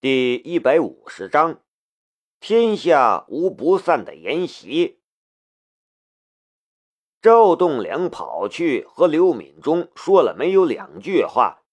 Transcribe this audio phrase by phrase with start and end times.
[0.00, 1.60] 第一百五十章，
[2.38, 5.00] 天下无不散的筵席。
[7.20, 11.64] 赵栋梁跑去和刘敏忠说了没有两句话，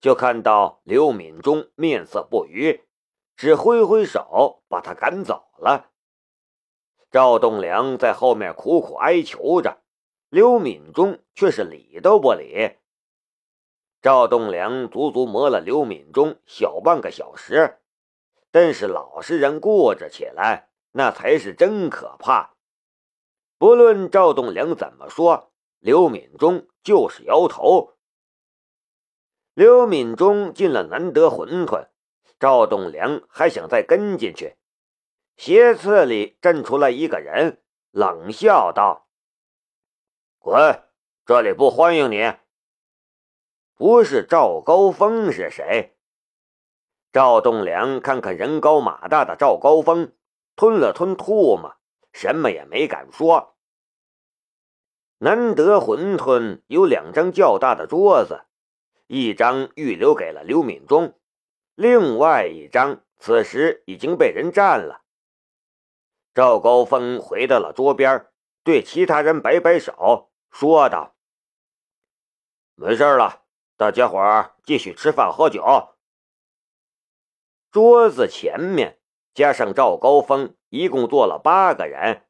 [0.00, 2.86] 就看到刘敏忠面色不愉，
[3.36, 5.90] 只挥挥手把他赶走了。
[7.10, 9.82] 赵栋梁在后面苦苦哀求着，
[10.30, 12.78] 刘敏忠却是理都不理。
[14.04, 17.78] 赵栋梁足足磨了刘敏忠小半个小时，
[18.50, 22.54] 但是老实人固执起来，那才是真可怕。
[23.56, 27.94] 不论赵栋梁怎么说，刘敏忠就是摇头。
[29.54, 31.88] 刘敏忠进了难得馄饨，
[32.38, 34.56] 赵栋梁还想再跟进去。
[35.38, 39.08] 斜刺里站出来一个人，冷笑道
[40.38, 40.82] ：“滚，
[41.24, 42.34] 这里不欢迎你。”
[43.76, 45.96] 不是赵高峰是谁？
[47.12, 50.12] 赵栋梁看看人高马大的赵高峰，
[50.54, 51.76] 吞了吞唾沫，
[52.12, 53.56] 什么也没敢说。
[55.18, 58.44] 难得馄饨有两张较大的桌子，
[59.08, 61.18] 一张预留给了刘敏忠，
[61.74, 65.02] 另外一张此时已经被人占了。
[66.32, 68.26] 赵高峰回到了桌边，
[68.62, 71.14] 对其他人摆摆手，说道
[72.76, 73.42] ：“没事了。”
[73.76, 75.88] 大家伙儿继续吃饭喝酒。
[77.72, 79.00] 桌子前面
[79.34, 82.24] 加上赵高峰，一共坐了八个人，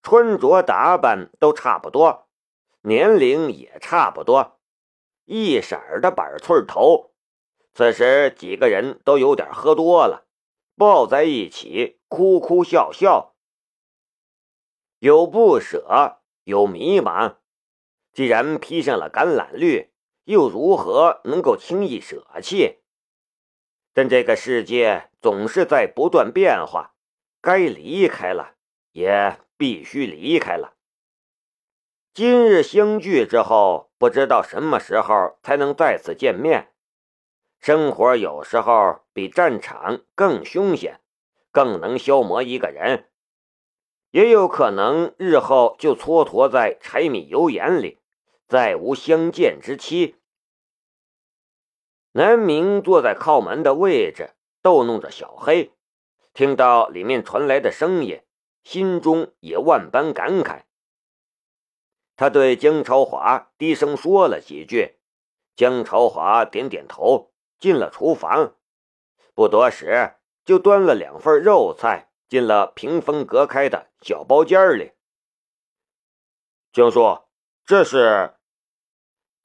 [0.00, 2.28] 穿着打扮都差不多，
[2.82, 4.60] 年龄也差不多，
[5.24, 7.12] 一色儿的板寸头。
[7.74, 10.28] 此时几个人都有点喝多了，
[10.76, 13.34] 抱在一起哭哭笑笑，
[15.00, 17.38] 有不舍，有迷茫。
[18.12, 19.92] 既然披上了橄榄绿。
[20.26, 22.80] 又如何能够轻易舍弃？
[23.92, 26.94] 但这个世界总是在不断变化，
[27.40, 28.54] 该离开了
[28.90, 30.74] 也必须离开了。
[32.12, 36.72] 今日相聚之后，不知道什么时候才能再次见面。
[37.60, 41.00] 生活有时候比战场更凶险，
[41.52, 43.08] 更能消磨一个人，
[44.10, 48.00] 也有可能日后就蹉跎在柴米油盐里。
[48.48, 50.16] 再无相见之期。
[52.12, 55.72] 南明坐在靠门的位置，逗弄着小黑，
[56.32, 58.22] 听到里面传来的声音，
[58.62, 60.62] 心中也万般感慨。
[62.16, 64.96] 他对江朝华低声说了几句，
[65.54, 68.54] 江朝华点点头，进了厨房，
[69.34, 70.14] 不多时
[70.44, 74.92] 就端了两份肉菜进了屏风隔开的小包间里。
[76.72, 77.18] 江叔，
[77.66, 78.35] 这是。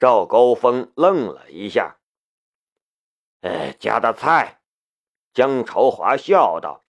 [0.01, 1.99] 赵高峰愣了一下，
[3.41, 4.63] 哎，家的菜。
[5.31, 6.83] 江朝华笑道：“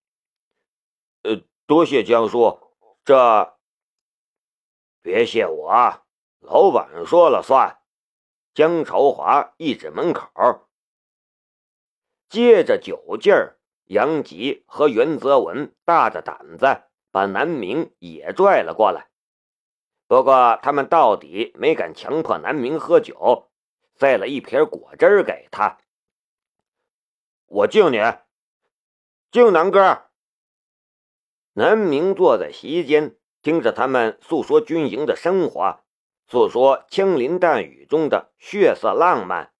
[1.20, 2.58] 呃，多谢江叔，
[3.04, 3.58] 这
[5.02, 6.02] 别谢我，
[6.40, 7.82] 老板说了算。”
[8.54, 10.30] 江朝华一指门口，
[12.30, 19.11] 借着酒劲儿，杨吉和袁泽文大着胆子把南明也拽了过来。
[20.12, 23.48] 不过他们到底没敢强迫南明喝酒，
[23.94, 25.78] 塞了一瓶果汁给他。
[27.46, 27.96] 我敬你，
[29.30, 30.10] 敬南哥。
[31.54, 35.80] 南明坐在席间，听着他们诉说军营的生活，
[36.26, 39.54] 诉说枪林弹雨中的血色浪漫，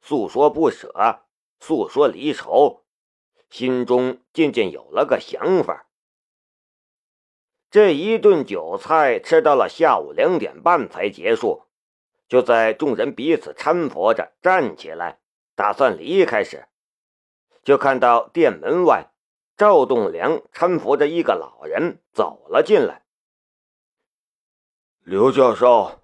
[0.00, 1.20] 诉说不舍，
[1.60, 2.84] 诉说离愁，
[3.50, 5.86] 心中渐渐有了个想法。
[7.72, 11.62] 这一顿酒菜吃到了下午两点半才结束。
[12.28, 15.20] 就在众人彼此搀扶着站起来，
[15.54, 16.68] 打算离开时，
[17.64, 19.10] 就看到店门外
[19.56, 23.06] 赵栋梁搀扶着一个老人走了进来。
[25.02, 26.02] 刘教授，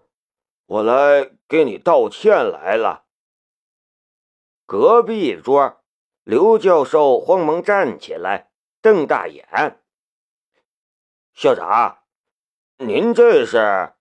[0.64, 3.04] 我来给你道歉来了。
[4.64, 5.82] 隔壁桌，
[6.24, 8.50] 刘教授慌忙站起来，
[8.80, 9.82] 瞪大眼。
[11.40, 11.98] 校长，
[12.78, 13.92] 您这是？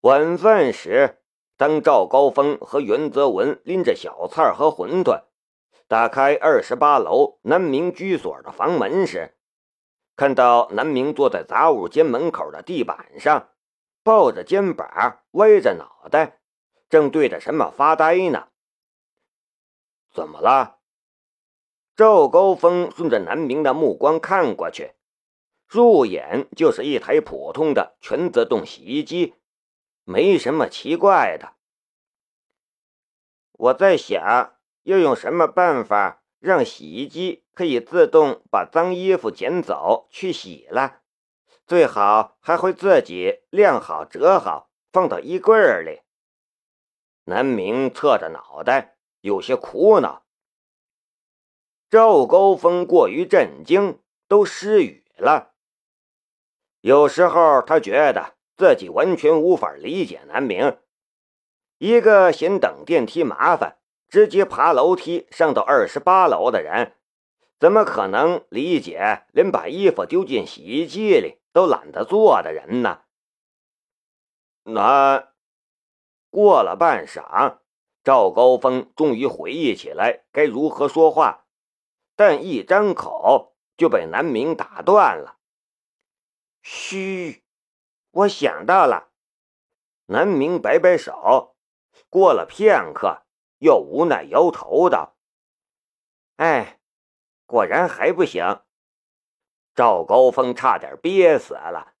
[0.00, 1.22] 晚饭时，
[1.56, 5.22] 当赵高峰和袁泽文拎着小菜和馄饨
[5.86, 9.36] 打开二十八楼南明居所的房门时，
[10.16, 13.50] 看到南明坐在杂物间门口的地板上，
[14.02, 16.40] 抱着肩膀，歪着脑袋，
[16.90, 18.48] 正对着什么发呆呢？
[20.10, 20.80] 怎么了？
[21.94, 24.94] 赵高峰顺着南明的目光看过去。
[25.74, 29.34] 入眼就是一台普通的全自动洗衣机，
[30.04, 31.56] 没什么奇怪的。
[33.54, 34.54] 我在想，
[34.84, 41.00] 要用什么办法让洗衣机可以自动把脏衣服捡走去洗了，
[41.66, 46.02] 最好还会自己晾好折好，放到衣柜里。
[47.24, 50.24] 南明侧着脑袋，有些苦恼。
[51.90, 53.98] 赵高峰过于震惊，
[54.28, 55.53] 都失语了。
[56.84, 60.76] 有时候他觉得自己完全无法理解南明，
[61.78, 66.94] 一个嫌等电梯麻烦，直接爬楼梯上到二十八楼的人，
[67.58, 73.00] 怎么可能理解连把衣服丢进洗衣机里都懒得做的人呢？
[74.64, 75.30] 那。
[76.28, 77.60] 过了半晌，
[78.02, 81.46] 赵高峰终于回忆起来该如何说话，
[82.14, 85.33] 但一张口就被南明打断了。
[86.66, 87.44] 嘘，
[88.10, 89.10] 我想到了。
[90.06, 91.56] 南明摆摆手，
[92.08, 93.22] 过了片刻，
[93.58, 95.14] 又无奈摇头道
[96.36, 96.80] ：“哎，
[97.44, 98.62] 果然还不行。”
[99.76, 101.92] 赵高峰差点憋死了，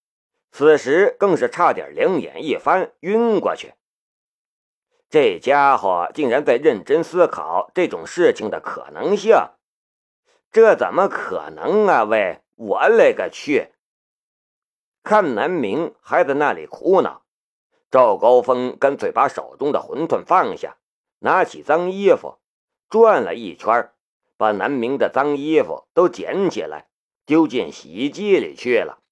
[0.50, 3.74] 此时更是差点两眼一翻，晕过去。
[5.10, 9.36] 这家伙竟然在认真思考这种事情的可能性，
[10.50, 12.04] 这怎么可能啊？
[12.04, 13.73] 喂，我勒个去！
[15.04, 17.26] 看南明还在那里苦恼，
[17.90, 20.78] 赵高峰干脆把手中的馄饨放下，
[21.18, 22.38] 拿起脏衣服
[22.88, 23.92] 转了一圈，
[24.38, 26.88] 把南明的脏衣服都捡起来，
[27.26, 29.02] 丢进洗衣机里去了。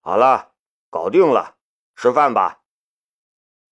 [0.00, 0.54] 好了，
[0.88, 1.58] 搞定了，
[1.94, 2.62] 吃饭吧。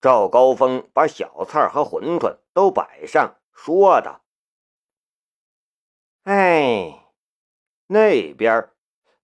[0.03, 4.23] 赵高峰把小菜和馄饨都摆上，说道
[6.25, 7.11] ：“哎，
[7.87, 8.69] 那边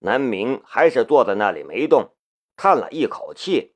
[0.03, 2.13] 南明还是坐在那里没动，
[2.55, 3.75] 叹了一口气。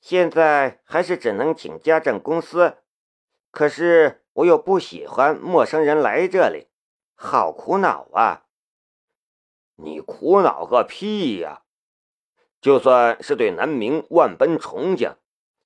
[0.00, 2.78] 现在还是只能请家政公司，
[3.50, 6.68] 可是我又不喜欢陌生人来这里，
[7.14, 8.46] 好苦恼啊！
[9.76, 11.62] 你苦恼个屁呀！
[12.60, 15.16] 就算是对南明万般崇敬。”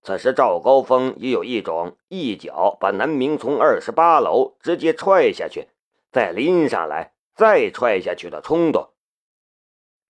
[0.05, 5.69] 此时，赵高峰也有一种一脚把南明从二十八楼直接踹下去，
[6.11, 8.95] 再拎上来，再踹下去的冲动。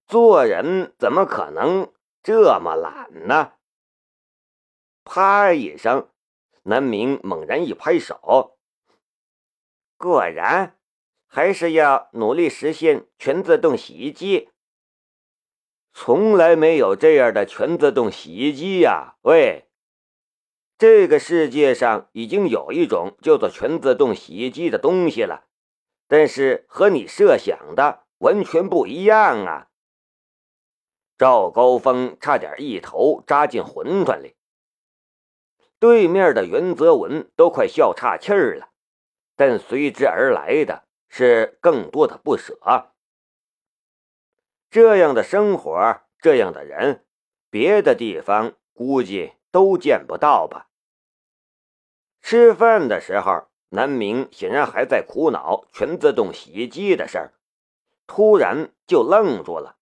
[0.06, 1.92] 做人怎么可能
[2.22, 3.52] 这么懒呢？
[5.04, 6.08] 啪一声，
[6.64, 8.58] 南明猛然一拍手，
[9.96, 10.78] 果然
[11.26, 14.50] 还是要努力实现全自动洗衣机。
[15.92, 19.16] 从来没有这样的全自动洗衣机呀！
[19.22, 19.68] 喂。
[20.78, 25.46] 这个世界上已经有一种叫做全自动洗衣机的东西了，
[26.12, 29.69] 但是和你设想的完全不一样啊！
[31.17, 34.37] 赵高峰差点一头扎进馄饨里，
[35.79, 38.73] 对面的袁泽文都快笑岔气儿了，
[39.37, 42.59] 但随之而来的是更多的不舍。
[44.69, 47.06] 这样的生活，这样的人，
[47.49, 50.69] 别的地方估计都见不到吧？
[52.20, 57.32] 吃饭的时候，南明显然还在苦恼全自动洗衣机的事儿，
[58.06, 59.78] 突然就愣住了。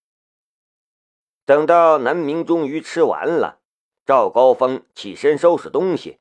[1.45, 3.61] 等到南明终于吃完了，
[4.07, 6.21] 赵高峰起身收拾东西，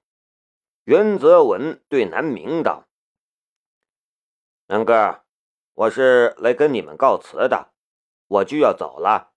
[0.85, 2.87] 袁泽文对南明道
[4.65, 5.23] ：“南哥，
[5.75, 7.71] 我是来跟你们告辞的，
[8.27, 9.31] 我就要走了。”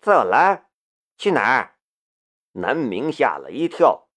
[0.00, 0.68] 走了？
[1.18, 1.76] 去哪儿？
[2.52, 4.07] 南明吓了一跳。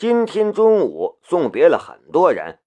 [0.00, 2.62] 今天中午送别了很多人，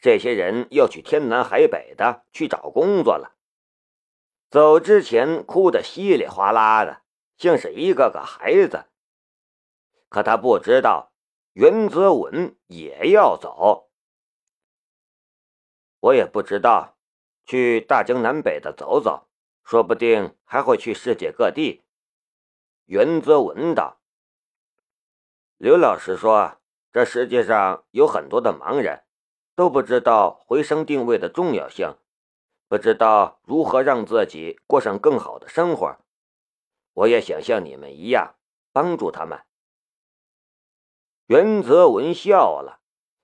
[0.00, 3.36] 这些人要去天南海北的去找工作了。
[4.50, 7.02] 走之前哭得稀里哗啦的，
[7.36, 8.86] 像是一个个孩子。
[10.08, 11.12] 可他不知道
[11.52, 13.88] 袁泽文也要走。
[16.00, 16.96] 我也不知道，
[17.46, 19.28] 去大江南北的走走，
[19.62, 21.84] 说不定还会去世界各地。
[22.86, 24.00] 袁泽文道
[25.56, 26.58] ：“刘老师说。”
[26.94, 29.02] 这世界上有很多的盲人，
[29.56, 31.96] 都不知道回声定位的重要性，
[32.68, 35.98] 不知道如何让自己过上更好的生活。
[36.92, 38.36] 我也想像你们一样
[38.70, 39.40] 帮助他们。
[41.26, 42.78] 袁泽文笑了，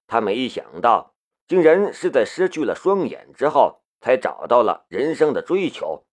[0.09, 1.15] 他没想到，
[1.47, 6.05] 竟然是在失去了双眼之后，才找到了人生的追求。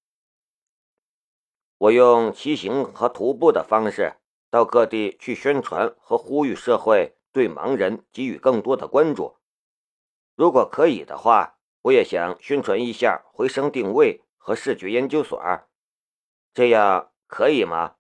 [1.80, 4.18] 我用骑行和徒步的方式
[4.52, 7.17] 到各地去宣传和呼吁社会。
[7.32, 9.38] 对盲人给予更多的关注。
[10.36, 15.42] 如果可以的话，我也想宣传一下回声定位和视觉研究所，
[16.54, 17.96] 这样可以吗？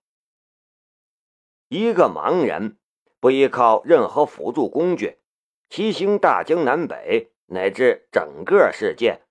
[1.69, 2.77] 一个盲人
[3.19, 5.19] 不依靠任何辅助工具，
[5.69, 9.23] 骑行大江南北乃至整个世界，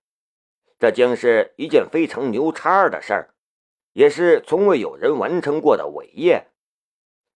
[0.79, 3.35] 这将是一件非常牛叉的事儿，
[3.93, 6.49] 也是从未有人完成过的伟业。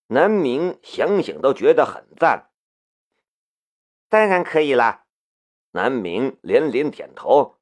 [0.08, 2.49] 南明想想都觉得很赞。
[4.10, 5.06] 当然可以啦，
[5.70, 7.60] 南明连连点头。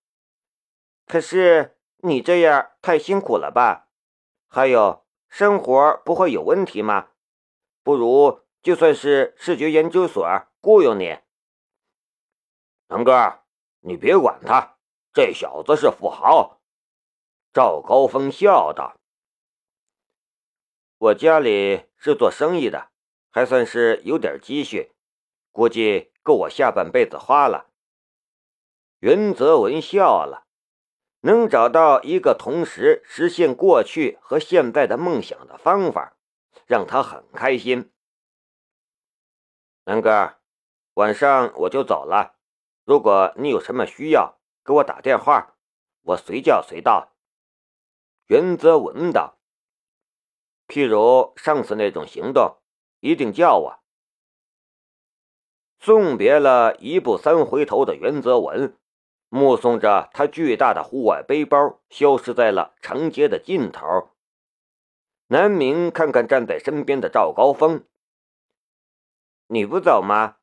[1.07, 3.91] 可是你这样太辛苦了吧？
[4.49, 7.11] 还有生活不会有问题吗？
[7.83, 10.27] 不如就算是视觉研究所
[10.63, 11.19] 雇佣你。
[12.87, 13.41] 南哥，
[13.81, 14.79] 你别管他，
[15.13, 16.63] 这小子是富豪。
[17.53, 18.99] 赵高峰笑道
[20.97, 22.91] ：“我家里是做生意的，
[23.29, 24.93] 还算是有点积蓄，
[25.53, 27.71] 估计够我下半辈子花了。”
[29.01, 30.45] 袁泽文笑了。
[31.23, 36.17] 能找到一个同时实现过去和现在的梦想的方法，
[36.65, 37.91] 让他很开心。
[39.85, 40.37] 南哥，
[40.95, 42.37] 晚上我就走了。
[42.85, 45.57] 如果你有什么需要，给我打电话，
[46.03, 47.13] 我随叫随到。
[48.27, 49.39] 袁泽文道
[50.69, 52.59] ：“譬如上次那种行动，
[53.01, 53.81] 一定叫我。”
[55.79, 58.77] 送别了一步三回头的袁泽文。
[59.31, 64.09] 目送着他巨大的户外背包消失在了长街的尽头，
[65.27, 67.85] 南明看看站在身边的赵高峰
[69.49, 70.37] ：“你不走吗？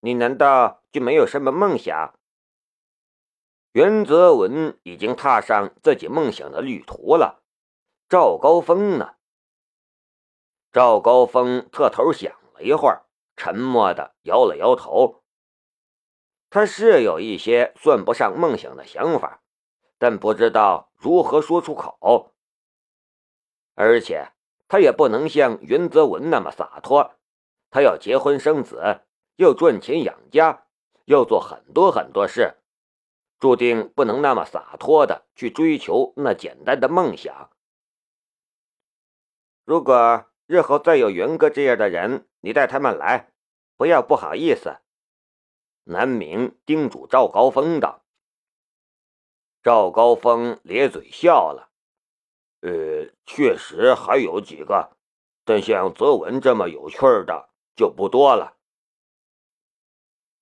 [0.00, 2.12] 你难道就没有什么梦想？”
[3.72, 7.42] 袁泽文已经踏上自己梦想的旅途了，
[8.06, 9.14] 赵高峰呢？
[10.70, 13.05] 赵高峰侧头想了一会儿，
[13.36, 15.22] 沉默的摇了摇头。
[16.48, 19.42] 他是有一些算不上梦想的想法，
[19.98, 22.34] 但不知道如何说出口。
[23.74, 24.32] 而且
[24.68, 27.16] 他也不能像袁泽文那么洒脱，
[27.70, 29.02] 他要结婚生子，
[29.36, 30.66] 要赚钱养家，
[31.04, 32.54] 要做很多很多事，
[33.38, 37.50] 注定不能那么洒脱的去追求那简单的梦想。
[39.64, 43.32] 如果日后再有袁哥这样的人，你带他们来，
[43.76, 44.78] 不要不好意思。
[45.82, 48.04] 南明叮嘱赵高峰道
[49.64, 51.70] ：“赵高峰咧嘴笑了，
[52.60, 54.96] 呃，确实还有几个，
[55.44, 58.56] 但像泽文这么有趣的就不多了。”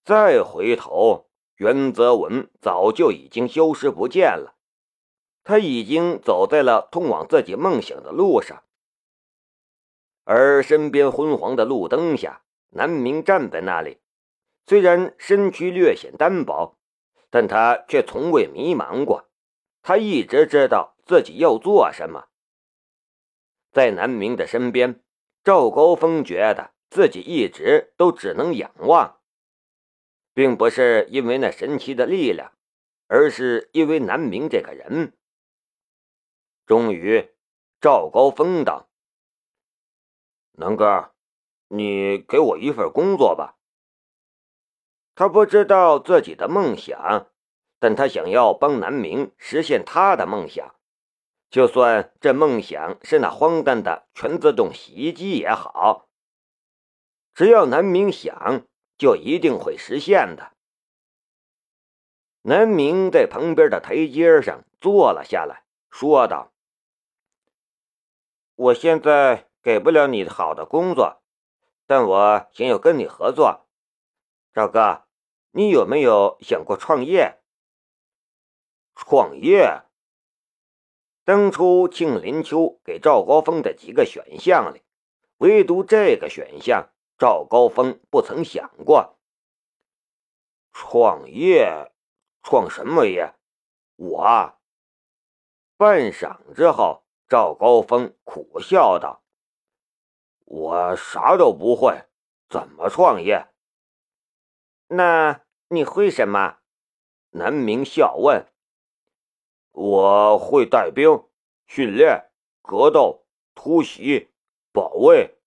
[0.04, 4.58] 再回头，袁泽文早就已经消失不见了，
[5.42, 8.62] 他已经走在了通往自己梦想的路上，
[10.24, 13.98] 而身边昏黄的路灯下，南明站在那里。
[14.66, 16.78] 虽然身躯略显单薄，
[17.30, 19.28] 但他却从未迷茫过。
[19.82, 22.28] 他一直知道自己要做什么。
[23.70, 25.02] 在南明的身边，
[25.42, 29.20] 赵高峰觉得自己一直都只能仰望，
[30.32, 32.52] 并不是因为那神奇的力量，
[33.08, 35.12] 而是因为南明这个人。
[36.64, 37.28] 终于，
[37.78, 38.88] 赵高峰道
[40.56, 41.12] ：“南哥，
[41.68, 43.56] 你给我一份工作吧。”
[45.16, 47.28] 他不知道自己的梦想，
[47.78, 50.74] 但他想要帮南明实现他的梦想，
[51.50, 56.08] 就算这梦想是那荒诞的全自动洗衣机也好。
[57.32, 58.66] 只要南明想，
[58.98, 60.52] 就一定会实现的。
[62.42, 66.52] 南明在旁边的台阶上坐了下来，说道
[68.56, 71.22] ：“我现在给不了你好的工作，
[71.86, 73.66] 但我想要跟你合作，
[74.52, 75.00] 赵哥。”
[75.56, 77.38] 你有没有想过创业？
[78.96, 79.82] 创业？
[81.24, 84.82] 当初庆林秋给赵高峰的几个选项里，
[85.36, 89.16] 唯独这个选项赵高峰不曾想过。
[90.72, 91.92] 创业？
[92.42, 93.32] 创什么业？
[93.94, 94.58] 我？
[95.76, 99.22] 半晌之后，赵高峰苦笑道
[100.44, 102.04] ：“我啥都不会，
[102.48, 103.48] 怎么创业？”
[104.88, 105.42] 那。
[105.68, 106.58] 你会什么？
[107.30, 108.46] 南明笑问。
[109.72, 111.24] 我会带兵、
[111.66, 112.30] 训练、
[112.62, 114.30] 格斗、突袭、
[114.70, 115.38] 保卫。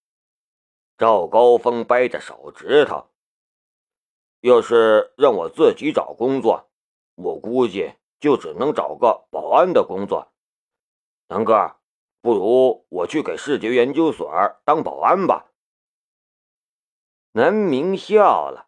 [0.97, 3.07] 赵高峰掰着手指头。
[4.41, 6.69] 要是让我自己找工作，
[7.15, 10.33] 我估计就只能找个保安的工作。
[11.27, 11.76] 南哥，
[12.27, 14.29] 不如我去给视觉研究所
[14.65, 15.45] 当保安吧。
[17.31, 18.67] 南明笑了。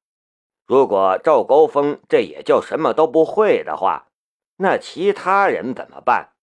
[0.65, 4.07] 如果赵高峰这也叫什么都不会的话，
[4.55, 6.35] 那其他人怎么办？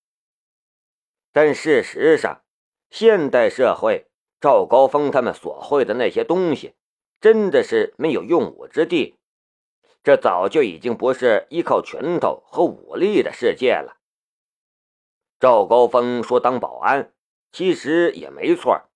[1.33, 2.43] 但事实上，
[2.91, 4.09] 现代社会，
[4.39, 6.75] 赵高峰他们所会的那些东西，
[7.19, 9.17] 真的是没有用武之地，
[10.05, 13.96] 这早就已经不是依靠拳头和武力的世界了。
[15.39, 17.13] 赵高峰说：“当保安，
[17.53, 18.89] 其实也没错。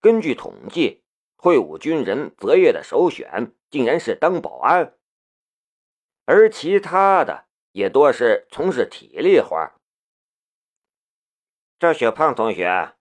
[0.00, 1.02] 根据统计，
[1.38, 4.94] 退伍军人择业的首选竟然是当保安，
[6.26, 9.56] 而其他的也多是从事体力活。”
[11.80, 12.94] 赵小胖同学，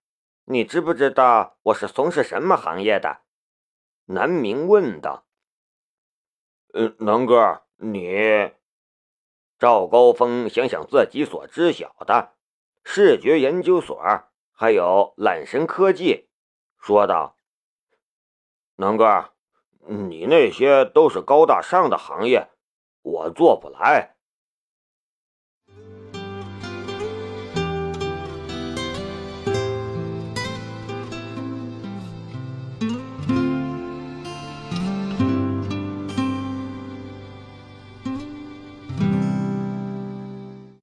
[0.46, 3.22] 你知不知道我是从事什么行业的？
[4.06, 5.26] 南明问道。
[6.74, 8.54] 呃，南哥，你……
[9.60, 12.37] 赵高峰想想自己所知晓的
[12.90, 14.02] 视觉研究所，
[14.54, 16.30] 还有揽神科技，
[16.80, 17.36] 说道
[18.78, 19.34] ：“南哥，
[19.86, 22.48] 你那些都是高大上的行业，
[23.02, 24.16] 我做不来。